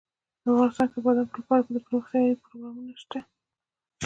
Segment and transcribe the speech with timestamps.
[0.51, 3.19] افغانستان کې د بادام لپاره دپرمختیا پروګرامونه شته.